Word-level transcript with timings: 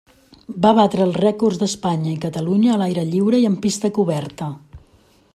Va 0.65 0.69
batre 0.77 1.03
els 1.09 1.17
rècords 1.23 1.59
d'Espanya 1.63 2.09
i 2.13 2.17
Catalunya 2.23 2.71
a 2.75 2.77
l'aire 2.83 3.03
lliure 3.11 3.43
i 3.43 3.45
en 3.53 3.59
pista 3.67 3.93
coberta. 3.99 4.49